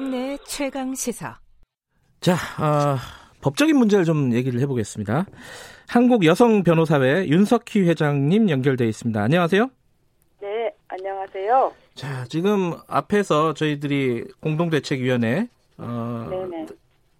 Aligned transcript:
김경래 0.00 0.38
최강 0.46 0.94
시사. 0.94 1.38
자, 2.22 2.32
어, 2.32 2.96
법적인 3.42 3.76
문제를 3.76 4.06
좀 4.06 4.32
얘기를 4.32 4.58
해보겠습니다. 4.60 5.26
한국 5.88 6.24
여성 6.24 6.62
변호사회 6.62 7.28
윤석희 7.28 7.82
회장님 7.82 8.48
연결돼 8.48 8.88
있습니다. 8.88 9.20
안녕하세요. 9.20 9.68
네, 10.40 10.74
안녕하세요. 10.88 11.74
자, 11.94 12.24
지금 12.30 12.72
앞에서 12.88 13.52
저희들이 13.52 14.24
공동대책위원회 14.40 15.48
어, 15.76 16.30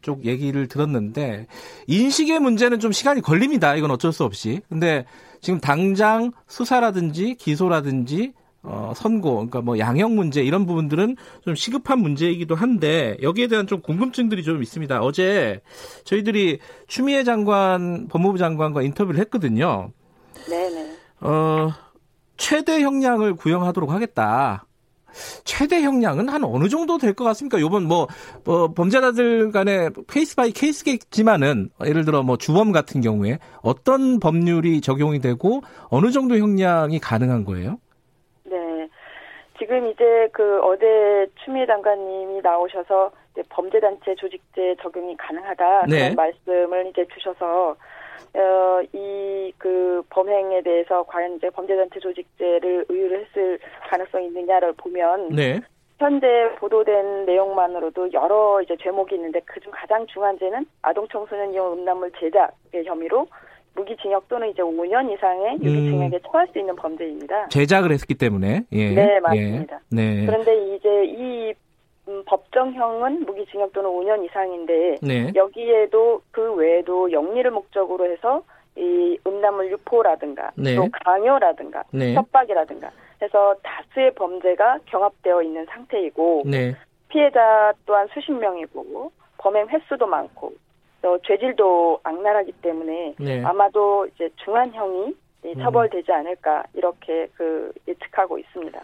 쪽 0.01 0.25
얘기를 0.25 0.67
들었는데 0.67 1.49
인식의 1.87 2.41
문제는 2.41 2.81
좀 2.81 2.93
시간이 2.93 3.21
걸립니다. 3.21 3.75
이건 3.75 3.91
어쩔 3.91 4.11
수 4.11 4.25
없이. 4.25 4.63
근데 4.71 5.05
지금 5.43 5.61
당장 5.61 6.33
수사라든지 6.47 7.35
기소라든지 7.35 8.33
어, 8.63 8.93
선고, 8.95 9.35
그러니까 9.37 9.63
뭐 9.63 9.79
양형 9.79 10.15
문제 10.17 10.43
이런 10.43 10.67
부분들은 10.67 11.17
좀 11.45 11.55
시급한 11.55 11.99
문제이기도 12.01 12.55
한데 12.55 13.17
여기에 13.23 13.47
대한 13.47 13.67
좀 13.67 13.81
궁금증들이 13.81 14.43
좀 14.43 14.63
있습니다. 14.63 15.01
어제 15.01 15.61
저희들이 16.05 16.59
추미애 16.87 17.25
장관, 17.25 18.07
법무부 18.09 18.37
장관과 18.39 18.83
인터뷰를 18.83 19.19
했거든요. 19.21 19.93
네네. 20.49 20.97
어, 21.21 21.71
최대 22.37 22.81
형량을 22.83 23.35
구형하도록 23.37 23.91
하겠다. 23.91 24.67
최대 25.45 25.83
형량은 25.83 26.29
한 26.29 26.45
어느 26.45 26.69
정도 26.69 26.97
될 26.97 27.15
것 27.15 27.25
같습니까? 27.25 27.61
요번 27.61 27.83
뭐, 27.85 28.07
뭐 28.45 28.73
범죄자들 28.73 29.51
간의 29.51 29.91
case 30.09 30.37
by 30.37 30.53
case겠지만은 30.53 31.71
예를 31.85 32.05
들어 32.05 32.23
뭐 32.23 32.37
주범 32.37 32.71
같은 32.73 33.01
경우에 33.01 33.39
어떤 33.63 34.21
법률이 34.21 34.81
적용이 34.81 35.19
되고 35.19 35.63
어느 35.89 36.13
정도 36.13 36.39
형량이 36.39 37.01
가능한 37.01 37.45
거예요? 37.45 37.79
지금 39.61 39.87
이제 39.87 40.29
그 40.33 40.61
어제 40.63 41.29
추미애 41.45 41.67
장관님이 41.67 42.41
나오셔서 42.43 43.13
이제 43.33 43.43
범죄단체 43.49 44.17
조직제 44.17 44.77
적용이 44.83 45.17
가능하다 45.17 45.87
네. 45.87 45.99
그런 45.99 46.15
말씀을 46.17 46.87
이제 46.89 47.07
주셔서 47.15 47.77
어, 48.35 48.81
이 48.93 49.31
그 49.61 50.03
범행에 50.09 50.63
대해서 50.63 51.03
과연 51.03 51.37
이제 51.37 51.51
범죄단체 51.51 52.01
조직제를 52.01 52.87
의유를 52.89 53.27
했을 53.27 53.59
가능성이 53.91 54.27
있느냐를 54.29 54.73
보면 54.73 55.29
네. 55.29 55.61
현재 55.99 56.27
보도된 56.59 57.27
내용만으로도 57.27 58.11
여러 58.15 58.63
이제 58.63 58.75
제목이 58.81 59.15
있는데 59.17 59.41
그중 59.41 59.71
가장 59.71 60.07
중요한 60.07 60.39
죄는 60.39 60.65
아동 60.81 61.07
청소년 61.09 61.53
이용 61.53 61.75
음란물 61.75 62.11
제작의 62.19 62.87
혐의로 62.87 63.27
무기징역 63.75 64.29
또는 64.29 64.51
이제 64.51 64.63
5년 64.63 65.13
이상의 65.13 65.55
유기징역에 65.63 66.17
음. 66.17 66.21
처할 66.27 66.49
수 66.49 66.59
있는 66.59 66.77
범죄입니다. 66.77 67.49
제작을 67.49 67.93
했기 67.93 68.15
때문에. 68.15 68.65
예. 68.73 68.91
네, 68.95 69.15
예. 69.17 69.21
맞습니다. 69.21 69.81
예. 69.93 69.97
네. 69.97 70.27
그런데 70.27 70.77
이제 70.77 71.05
이 71.05 71.55
음, 72.09 72.23
법정형은 72.27 73.25
무기징역 73.25 73.73
또는 73.73 73.91
5년 73.91 74.25
이상인데 74.25 74.97
네. 75.03 75.33
여기에도 75.35 76.23
그 76.31 76.55
외에도 76.55 77.11
영리를 77.13 77.51
목적으로 77.51 78.11
해서 78.11 78.43
이 78.77 79.19
음란물 79.27 79.71
유포라든가 79.71 80.51
네. 80.57 80.75
또 80.75 80.89
강요라든가 81.05 81.85
네. 81.93 82.15
협박이라든가 82.15 82.91
해서 83.23 83.55
다수의 83.63 84.15
범죄가 84.15 84.79
경합되어 84.87 85.43
있는 85.43 85.67
상태이고 85.67 86.45
네. 86.47 86.75
피해자 87.09 87.73
또한 87.87 88.09
수십 88.15 88.33
명이고 88.33 89.13
범행 89.39 89.69
횟수도 89.69 90.07
많고 90.07 90.53
또 91.03 91.19
죄질도 91.27 92.01
악랄하기 92.03 92.53
때문에 92.63 93.15
네. 93.19 93.43
아마도 93.45 94.07
이제 94.15 94.29
중한형이 94.45 95.15
처벌되지 95.63 96.13
않을까 96.13 96.63
이렇게 96.75 97.27
그 97.35 97.73
예측하고 97.89 98.39
있습니다. 98.39 98.79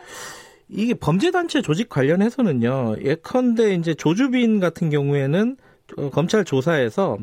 이게 0.69 0.95
범죄단체 0.95 1.61
조직 1.63 1.89
관련해서는요. 1.89 2.97
예컨대 3.03 3.75
이제 3.75 3.95
조주빈 3.95 4.59
같은 4.61 4.91
경우에는 4.91 5.57
어, 5.99 6.11
검찰 6.11 6.45
조사에서 6.45 7.19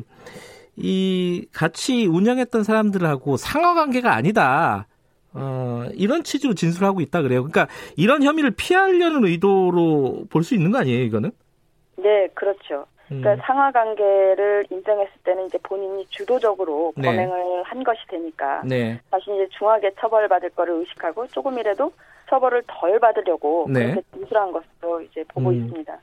이 0.76 1.46
같이 1.52 2.06
운영했던 2.06 2.62
사람들하고 2.64 3.36
상하 3.36 3.74
관계가 3.74 4.14
아니다. 4.14 4.86
어, 5.34 5.84
이런 5.94 6.22
취지로 6.22 6.54
진술하고 6.54 7.00
있다 7.00 7.22
그래요. 7.22 7.42
그러니까 7.42 7.66
이런 7.96 8.22
혐의를 8.22 8.52
피하려는 8.52 9.24
의도로 9.24 10.26
볼 10.30 10.44
수 10.44 10.54
있는 10.54 10.70
거 10.70 10.78
아니에요, 10.78 11.02
이거는? 11.04 11.32
네, 11.96 12.28
그렇죠. 12.34 12.86
그러니까 13.08 13.34
음. 13.34 13.38
상하 13.42 13.70
관계를 13.70 14.66
인정했을 14.70 15.12
때는 15.24 15.46
이제 15.46 15.58
본인이 15.62 16.06
주도적으로 16.08 16.92
네. 16.96 17.08
범행을 17.08 17.62
한 17.64 17.84
것이 17.84 18.00
되니까 18.08 18.62
네. 18.64 19.00
다시 19.10 19.24
이제 19.34 19.46
중하게 19.58 19.92
처벌받을 20.00 20.50
거를 20.50 20.74
의식하고 20.74 21.26
조금이라도 21.28 21.92
처벌을 22.30 22.62
덜 22.66 22.98
받으려고 22.98 23.66
네. 23.68 23.90
그렇게 23.90 24.02
진술한 24.14 24.52
것으로 24.52 25.02
이제 25.02 25.24
보고 25.28 25.50
음. 25.50 25.54
있습니다. 25.56 25.98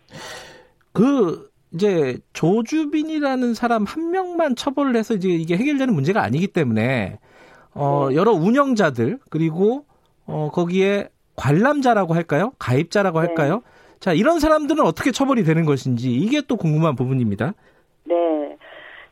그 0.93 1.49
이제 1.73 2.17
조주빈이라는 2.33 3.53
사람 3.53 3.85
한 3.85 4.11
명만 4.11 4.55
처벌을 4.55 4.95
해서 4.95 5.13
이제 5.13 5.29
이게 5.29 5.55
해결되는 5.57 5.93
문제가 5.93 6.21
아니기 6.21 6.47
때문에 6.47 7.19
어 7.73 8.07
네. 8.09 8.15
여러 8.15 8.31
운영자들 8.31 9.19
그리고 9.29 9.85
어 10.25 10.49
거기에 10.51 11.09
관람자라고 11.35 12.13
할까요? 12.13 12.51
가입자라고 12.59 13.21
네. 13.21 13.27
할까요? 13.27 13.63
자, 14.01 14.13
이런 14.13 14.39
사람들은 14.39 14.83
어떻게 14.83 15.11
처벌이 15.11 15.43
되는 15.43 15.63
것인지 15.63 16.09
이게 16.11 16.41
또 16.47 16.57
궁금한 16.57 16.95
부분입니다. 16.95 17.53
네. 18.05 18.57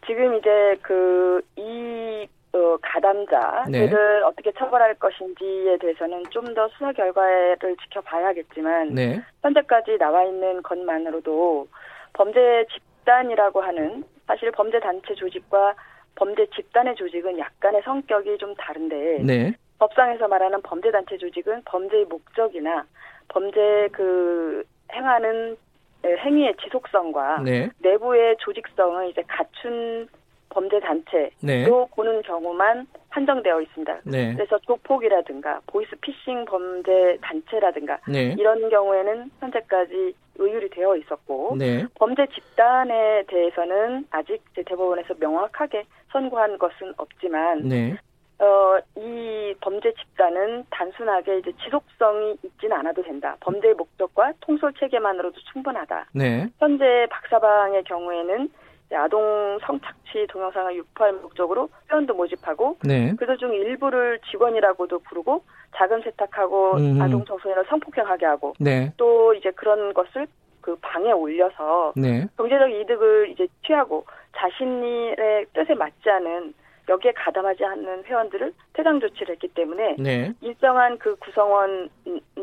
지금 0.08 0.36
이제 0.36 0.76
그, 0.82 1.40
이, 1.56 2.28
어, 2.54 2.76
가담자들을 2.82 3.90
네. 3.92 4.22
어떻게 4.26 4.52
처벌할 4.54 4.96
것인지에 4.96 5.78
대해서는 5.78 6.24
좀 6.32 6.56
더 6.56 6.68
수사 6.70 6.92
결과를 6.92 7.78
지켜봐야겠지만, 7.84 8.96
네. 8.96 9.22
현재까지 9.44 10.00
나와 10.00 10.24
있는 10.24 10.64
것만으로도 10.64 11.68
범죄 12.14 12.66
집단이라고 12.74 13.62
하는 13.62 14.04
사실 14.26 14.50
범죄 14.52 14.80
단체 14.80 15.14
조직과 15.14 15.76
범죄 16.16 16.48
집단의 16.48 16.96
조직은 16.96 17.38
약간의 17.38 17.84
성격이 17.86 18.40
좀 18.40 18.56
다른데, 18.56 19.22
네. 19.24 19.54
법상에서 19.78 20.28
말하는 20.28 20.60
범죄 20.64 20.90
단체 20.90 21.16
조직은 21.16 21.62
범죄의 21.66 22.06
목적이나 22.06 22.86
범죄 23.28 23.88
그 23.92 24.64
행하는 24.94 25.58
행위의 26.04 26.56
지속성과 26.64 27.42
네. 27.44 27.70
내부의 27.80 28.38
조직성을 28.40 29.10
이제 29.10 29.24
갖춘 29.28 30.08
범죄 30.50 30.80
단체로 30.80 31.30
네. 31.42 31.66
보는 31.96 32.22
경우만 32.24 32.88
한정되어 33.10 33.62
있습니다. 33.62 34.00
네. 34.06 34.34
그래서 34.34 34.58
조폭이라든가 34.60 35.62
보이스 35.68 35.96
피싱 36.02 36.46
범죄 36.46 37.18
단체라든가 37.22 38.00
네. 38.08 38.36
이런 38.38 38.70
경우에는 38.70 39.32
현재까지 39.40 40.16
의율이 40.38 40.70
되어 40.70 40.96
있었고 40.96 41.56
네. 41.58 41.86
범죄 41.96 42.26
집단에 42.28 43.24
대해서는 43.28 44.06
아직 44.10 44.42
대법원에서 44.56 45.16
명확하게 45.20 45.84
선고한 46.12 46.58
것은 46.58 46.94
없지만 46.98 47.68
네. 47.68 47.96
어, 48.40 48.80
이 48.96 49.54
범죄 49.60 49.94
집단은 49.94 50.64
단순하게 50.70 51.40
이제 51.40 51.52
지속성이 51.64 52.38
있지는 52.44 52.78
않아도 52.78 53.04
된다. 53.04 53.36
범죄의 53.42 53.74
목적과 53.74 54.32
통솔 54.40 54.74
체계만으로도 54.80 55.38
충분하다. 55.52 56.08
네. 56.14 56.48
현재 56.58 57.06
박사방의 57.10 57.84
경우에는 57.84 58.50
아동 58.96 59.60
성착취 59.62 60.26
동영상을 60.30 60.76
유포할 60.76 61.14
목적으로 61.14 61.70
회원도 61.92 62.16
모집하고 62.16 62.78
네. 62.84 63.14
그중 63.16 63.54
일부를 63.54 64.20
직원이라고도 64.32 65.00
부르고 65.00 65.44
자금 65.76 66.02
세탁하고 66.02 66.78
음. 66.78 67.02
아동 67.02 67.24
청소년을 67.26 67.66
성폭행하게 67.70 68.26
하고 68.26 68.54
네. 68.60 68.92
또 68.98 69.34
이제 69.34 69.52
그런 69.52 69.94
것을 69.94 70.28
그 70.62 70.76
방에 70.82 71.12
올려서 71.12 71.94
네. 71.98 72.26
경제적 72.38 72.72
이득을 72.72 73.30
이제 73.30 73.48
취하고 73.66 74.06
자신의 74.36 75.46
뜻에 75.54 75.74
맞지 75.76 76.10
않은 76.10 76.54
여기에 76.90 77.14
가담하지 77.14 77.64
않는 77.64 78.04
회원들을 78.04 78.52
퇴장 78.74 79.00
조치를 79.00 79.36
했기 79.36 79.48
때문에 79.50 79.96
네. 80.00 80.34
일정한 80.42 80.98
그 80.98 81.16
구성원 81.18 81.90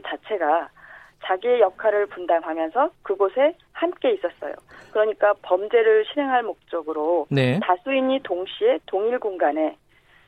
자체가 0.04 0.68
자기의 1.24 1.60
역할을 1.60 2.06
분담하면서 2.06 2.90
그곳에 3.02 3.54
함께 3.72 4.12
있었어요. 4.12 4.54
그러니까 4.92 5.34
범죄를 5.42 6.04
실행할 6.06 6.44
목적으로 6.44 7.26
네. 7.30 7.58
다수인이 7.60 8.20
동시에 8.22 8.78
동일 8.86 9.18
공간에 9.18 9.76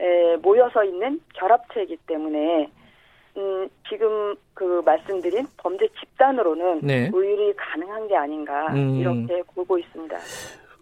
에, 0.01 0.37
모여서 0.37 0.85
있는 0.85 1.21
결합체이기 1.35 1.97
때문에 2.07 2.69
음, 3.37 3.69
지금 3.89 4.35
그 4.55 4.83
말씀드린 4.85 5.47
범죄 5.57 5.87
집단으로는 6.01 6.81
네. 6.83 7.11
우율이 7.13 7.55
가능한 7.57 8.09
게 8.09 8.17
아닌가 8.17 8.67
음. 8.73 8.97
이렇게 8.97 9.43
보고 9.55 9.79
있습니다. 9.79 10.17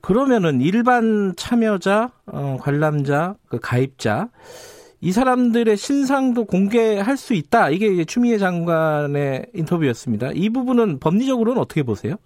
그러면은 0.01 0.61
일반 0.61 1.35
참여자, 1.37 2.13
어, 2.27 2.57
관람자, 2.61 3.35
그 3.49 3.59
가입자 3.61 4.29
이 5.01 5.13
사람들의 5.13 5.77
신상도 5.77 6.45
공개할 6.45 7.17
수 7.17 7.35
있다. 7.35 7.71
이게 7.71 8.05
추미애 8.05 8.39
장관의 8.39 9.47
인터뷰였습니다. 9.55 10.31
이 10.35 10.49
부분은 10.51 11.01
법리적으로는 11.01 11.61
어떻게 11.61 11.83
보세요? 11.83 12.17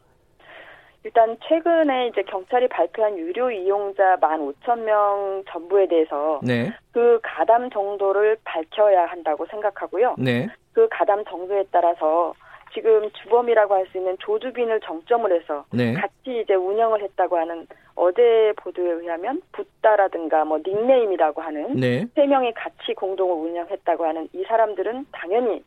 일단 1.02 1.36
최근에 1.48 2.08
이제 2.08 2.22
경찰이 2.22 2.68
발표한 2.68 3.16
유료 3.18 3.50
이용자 3.50 4.18
15,000명 4.20 5.44
전부에 5.50 5.88
대해서 5.88 6.40
네. 6.42 6.72
그 6.92 7.18
가담 7.22 7.70
정도를 7.70 8.36
밝혀야 8.44 9.06
한다고 9.06 9.46
생각하고요. 9.46 10.16
네. 10.18 10.46
그 10.72 10.86
가담 10.90 11.24
정도에 11.24 11.64
따라서 11.72 12.34
지금 12.72 13.10
주범이라고 13.10 13.74
할 13.74 13.86
수 13.90 13.98
있는 13.98 14.16
조주빈을 14.20 14.80
정점을 14.80 15.32
해서 15.32 15.64
네. 15.72 15.94
같이 15.94 16.42
이제 16.42 16.54
운영을 16.54 17.02
했다고 17.02 17.36
하는 17.36 17.66
어제 17.96 18.52
보도에 18.56 18.90
의하면 18.90 19.42
붓다라든가 19.52 20.44
뭐 20.44 20.58
닉네임이라고 20.64 21.42
하는 21.42 21.74
네. 21.74 22.06
세 22.14 22.26
명이 22.26 22.52
같이 22.54 22.94
공동을 22.94 23.34
운영했다고 23.34 24.04
하는 24.04 24.28
이 24.32 24.44
사람들은 24.44 25.06
당연히 25.12 25.62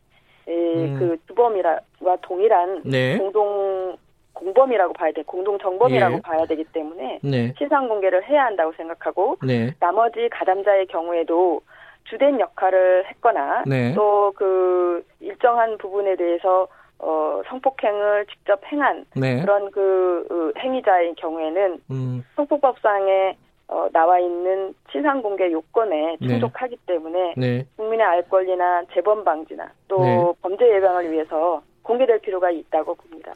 음. 0.48 0.96
그 0.98 1.16
주범이와 1.26 1.80
동일한 2.22 2.82
네. 2.84 3.18
공동 3.18 3.96
공범이라고 4.32 4.92
봐야 4.94 5.12
돼 5.12 5.22
공동 5.22 5.58
정범이라고 5.58 6.16
예. 6.16 6.20
봐야 6.20 6.44
되기 6.46 6.64
때문에 6.64 7.20
네. 7.22 7.54
신상 7.56 7.88
공개를 7.88 8.24
해야 8.24 8.46
한다고 8.46 8.72
생각하고 8.76 9.38
네. 9.46 9.72
나머지 9.80 10.28
가담자의 10.30 10.86
경우에도 10.86 11.60
주된 12.04 12.40
역할을 12.40 13.06
했거나 13.06 13.64
네. 13.66 13.94
또그 13.94 15.04
일정한 15.20 15.78
부분에 15.78 16.16
대해서 16.16 16.68
어, 17.04 17.42
성폭행을 17.48 18.26
직접 18.26 18.60
행한 18.72 19.04
네. 19.14 19.42
그런 19.42 19.70
그, 19.70 20.24
그 20.26 20.52
행위자의 20.58 21.14
경우에는 21.16 21.78
음. 21.90 22.24
성폭법상에 22.34 23.36
어, 23.68 23.88
나와 23.92 24.18
있는 24.18 24.74
신상 24.90 25.20
공개 25.20 25.50
요건에 25.52 26.16
네. 26.18 26.28
충족하기 26.28 26.76
네. 26.76 26.94
때문에 26.94 27.34
네. 27.36 27.66
국민의 27.76 28.06
알 28.06 28.22
권리나 28.28 28.84
재범 28.94 29.22
방지나 29.22 29.70
또 29.88 30.02
네. 30.02 30.32
범죄 30.40 30.66
예방을 30.76 31.12
위해서 31.12 31.62
공개될 31.82 32.20
필요가 32.20 32.50
있다고 32.50 32.94
봅니다. 32.94 33.34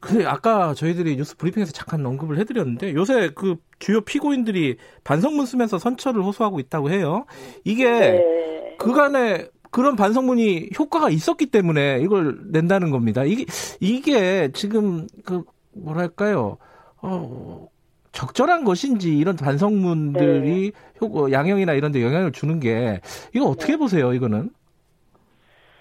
근데 0.00 0.26
아까 0.26 0.74
저희들이 0.74 1.14
뉴스 1.14 1.36
브리핑에서 1.36 1.70
잠깐 1.70 2.04
언급을 2.04 2.36
해드렸는데 2.38 2.94
요새 2.94 3.30
그 3.36 3.54
주요 3.78 4.00
피고인들이 4.00 4.76
반성문 5.04 5.46
쓰면서 5.46 5.78
선처를 5.78 6.22
호소하고 6.22 6.58
있다고 6.58 6.90
해요. 6.90 7.24
이게 7.62 7.88
네. 7.88 8.76
그간에 8.78 9.46
그런 9.72 9.96
반성문이 9.96 10.70
효과가 10.78 11.08
있었기 11.08 11.46
때문에 11.46 11.98
이걸 12.02 12.38
낸다는 12.52 12.90
겁니다. 12.90 13.24
이게 13.24 13.46
이게 13.80 14.52
지금 14.52 15.06
그 15.24 15.42
뭐랄까요? 15.74 16.58
어 17.00 17.66
적절한 18.12 18.64
것인지 18.64 19.16
이런 19.16 19.34
반성문들이 19.36 20.72
네. 20.72 20.96
효, 21.00 21.32
양형이나 21.32 21.72
이런 21.72 21.90
데 21.90 22.02
영향을 22.02 22.30
주는 22.32 22.60
게 22.60 23.00
이거 23.34 23.46
어떻게 23.46 23.72
네. 23.72 23.78
보세요, 23.78 24.12
이거는? 24.12 24.50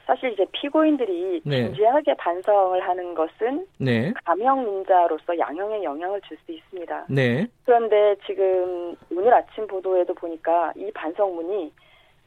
사실 0.08 0.32
이제 0.34 0.46
피고인들이 0.52 1.42
네. 1.46 1.68
진지하게 1.68 2.16
반성을 2.16 2.82
하는 2.82 3.14
것은 3.14 3.66
네. 3.78 4.14
가명민자로서 4.26 5.38
양형에 5.38 5.84
영향을 5.84 6.20
줄 6.22 6.38
수 6.46 6.52
있습니다. 6.54 7.06
네. 7.10 7.48
그런데 7.66 8.16
지금 8.26 8.96
오늘 9.12 9.34
아침 9.34 9.68
보도에도 9.68 10.14
보니까 10.14 10.72
이 10.76 10.90
반성문이 10.94 11.72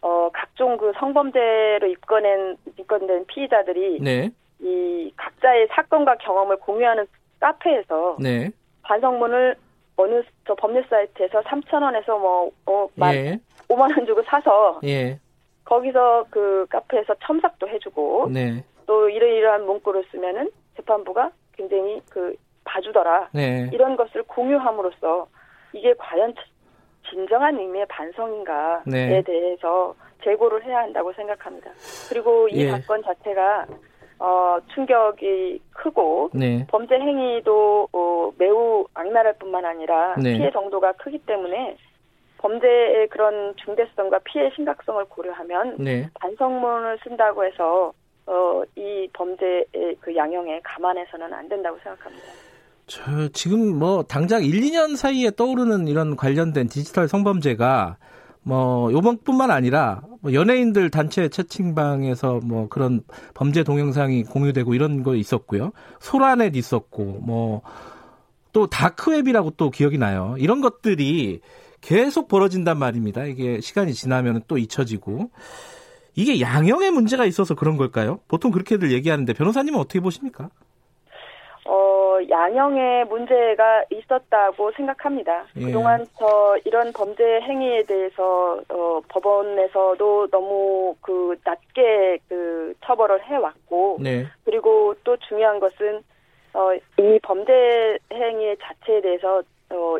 어 0.04 0.28
각종 0.34 0.76
그 0.76 0.92
성범죄로 0.98 1.86
입건된 1.86 2.58
입건된 2.78 3.24
피의자들이 3.26 4.00
네. 4.02 4.30
이 4.60 5.10
각자의 5.16 5.68
사건과 5.70 6.16
경험을 6.16 6.58
공유하는 6.58 7.06
카페에서 7.40 8.18
네. 8.20 8.50
반성문을 8.82 9.56
어느 9.96 10.22
저 10.46 10.54
법률 10.56 10.84
사이트에서 10.90 11.40
3천 11.40 11.82
원에서 11.82 12.18
뭐어 12.18 12.90
예. 13.14 13.38
5만 13.68 13.96
원 13.96 14.04
주고 14.04 14.22
사서 14.24 14.80
예. 14.84 15.18
거기서 15.64 16.26
그 16.28 16.66
카페에서 16.68 17.14
첨삭도 17.24 17.66
해주고 17.66 18.28
네. 18.30 18.62
또 18.84 19.08
이러이러한 19.08 19.64
문구를 19.64 20.04
쓰면은 20.10 20.50
재판부가 20.76 21.30
굉장히 21.52 22.02
그 22.10 22.36
봐주더라 22.64 23.30
네. 23.32 23.70
이런 23.72 23.96
것을 23.96 24.22
공유함으로써 24.24 25.28
이게 25.72 25.94
과연 25.96 26.34
진정한 27.14 27.56
의미의 27.58 27.86
반성인가에 27.86 28.80
네. 28.86 29.22
대해서 29.22 29.94
재고를 30.24 30.64
해야 30.64 30.78
한다고 30.78 31.12
생각합니다. 31.12 31.70
그리고 32.08 32.48
이 32.48 32.64
예. 32.64 32.70
사건 32.70 33.02
자체가 33.02 33.66
어, 34.18 34.58
충격이 34.74 35.60
크고 35.70 36.30
네. 36.34 36.66
범죄 36.68 36.96
행위도 36.96 37.88
어, 37.92 38.32
매우 38.36 38.84
악랄할 38.94 39.34
뿐만 39.38 39.64
아니라 39.64 40.16
네. 40.16 40.36
피해 40.36 40.50
정도가 40.50 40.92
크기 40.92 41.18
때문에 41.18 41.76
범죄의 42.38 43.08
그런 43.08 43.54
중대성과 43.56 44.20
피해 44.24 44.50
심각성을 44.54 45.04
고려하면 45.06 45.76
네. 45.78 46.08
반성문을 46.14 46.98
쓴다고 47.04 47.44
해서 47.44 47.92
어, 48.26 48.62
이 48.74 49.08
범죄의 49.12 49.96
그 50.00 50.14
양형에 50.14 50.60
감안해서는 50.64 51.32
안 51.32 51.48
된다고 51.48 51.78
생각합니다. 51.82 52.53
저 52.86 53.28
지금 53.28 53.78
뭐 53.78 54.02
당장 54.02 54.44
1, 54.44 54.60
2년 54.60 54.96
사이에 54.96 55.30
떠오르는 55.30 55.88
이런 55.88 56.16
관련된 56.16 56.68
디지털 56.68 57.08
성범죄가 57.08 57.96
뭐 58.42 58.92
요번뿐만 58.92 59.50
아니라 59.50 60.02
뭐 60.20 60.32
연예인들 60.34 60.90
단체 60.90 61.28
채팅방에서 61.28 62.40
뭐 62.44 62.68
그런 62.68 63.02
범죄 63.32 63.62
동영상이 63.64 64.24
공유되고 64.24 64.74
이런 64.74 65.02
거 65.02 65.14
있었고요. 65.14 65.72
소라넷 66.00 66.56
있었고 66.56 67.20
뭐 67.22 67.62
또 68.54 68.68
다크웹이라고 68.68 69.50
또 69.58 69.68
기억이 69.68 69.98
나요. 69.98 70.36
이런 70.38 70.62
것들이 70.62 71.40
계속 71.82 72.28
벌어진단 72.28 72.78
말입니다. 72.78 73.24
이게 73.24 73.60
시간이 73.60 73.92
지나면 73.92 74.42
또 74.48 74.56
잊혀지고. 74.56 75.30
이게 76.14 76.40
양형의 76.40 76.92
문제가 76.92 77.26
있어서 77.26 77.56
그런 77.56 77.76
걸까요? 77.76 78.20
보통 78.28 78.52
그렇게들 78.52 78.92
얘기하는데 78.92 79.32
변호사님은 79.32 79.80
어떻게 79.80 79.98
보십니까? 79.98 80.48
어, 82.24 82.28
양형의 82.28 83.06
문제가 83.06 83.84
있었다고 83.90 84.72
생각합니다. 84.72 85.44
예. 85.56 85.66
그동안 85.66 86.06
저 86.18 86.56
이런 86.64 86.92
범죄 86.92 87.40
행위에 87.40 87.84
대해서 87.84 88.60
어, 88.68 89.00
법원에서도 89.08 90.28
너무 90.28 90.96
그 91.00 91.36
낮게 91.44 92.18
그 92.28 92.74
처벌을 92.84 93.22
해왔고, 93.24 93.98
네. 94.00 94.26
그리고 94.44 94.94
또 95.04 95.16
중요한 95.28 95.60
것은 95.60 96.02
어, 96.54 96.72
이 96.98 97.18
범죄 97.22 97.98
행위 98.12 98.56
자체에 98.58 99.00
대해서 99.00 99.42
어, 99.70 99.96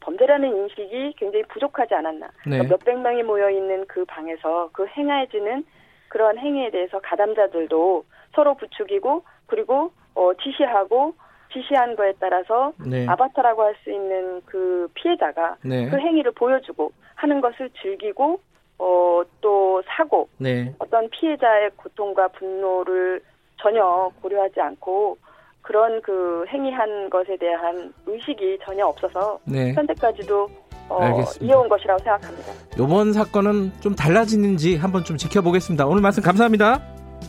범죄라는 0.00 0.56
인식이 0.56 1.14
굉장히 1.16 1.44
부족하지 1.44 1.94
않았나. 1.94 2.26
네. 2.46 2.58
그러니까 2.58 2.76
몇백 2.76 2.98
명이 3.00 3.22
모여 3.24 3.50
있는 3.50 3.86
그 3.86 4.04
방에서 4.04 4.70
그 4.72 4.86
행해지는 4.86 5.64
그러한 6.08 6.38
행위에 6.38 6.70
대해서 6.70 6.98
가담자들도 7.00 8.04
서로 8.34 8.54
부추기고 8.54 9.24
그리고 9.46 9.90
어, 10.14 10.32
지시하고 10.42 11.14
지시한 11.52 11.96
거에 11.96 12.12
따라서 12.20 12.72
네. 12.84 13.06
아바타라고 13.08 13.62
할 13.62 13.74
수 13.82 13.90
있는 13.90 14.40
그 14.44 14.88
피해자가 14.94 15.56
네. 15.62 15.88
그 15.88 15.98
행위를 15.98 16.32
보여주고 16.32 16.90
하는 17.14 17.40
것을 17.40 17.70
즐기고 17.80 18.40
어, 18.78 19.22
또 19.40 19.82
사고 19.86 20.28
네. 20.38 20.74
어떤 20.78 21.08
피해자의 21.10 21.70
고통과 21.76 22.28
분노를 22.28 23.20
전혀 23.60 24.10
고려하지 24.22 24.60
않고 24.60 25.16
그런 25.62 26.00
그 26.02 26.44
행위한 26.48 27.10
것에 27.10 27.36
대한 27.36 27.92
의식이 28.06 28.58
전혀 28.64 28.86
없어서 28.86 29.38
네. 29.44 29.72
현재까지도 29.74 30.48
어, 30.88 31.00
이어온 31.40 31.68
것이라고 31.68 32.02
생각합니다. 32.02 32.52
이번 32.78 33.12
사건은 33.12 33.72
좀 33.80 33.94
달라지는지 33.94 34.76
한번 34.76 35.04
좀 35.04 35.16
지켜보겠습니다. 35.18 35.86
오늘 35.86 36.00
말씀 36.00 36.22
감사합니다. 36.22 36.80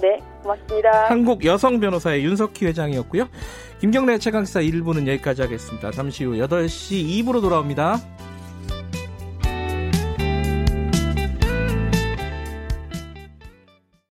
네, 0.02 0.18
고맙습니다. 0.42 1.10
한국 1.10 1.44
여성 1.46 1.80
변호사의 1.80 2.24
윤석희 2.24 2.66
회장이었고요. 2.66 3.28
김경래 3.80 4.18
최강시사 4.18 4.62
1부는 4.62 5.08
여기까지 5.08 5.42
하겠습니다. 5.42 5.92
잠시 5.92 6.24
후 6.26 6.34
8시 6.34 7.24
2부로 7.24 7.42
돌아옵니다. 7.42 8.00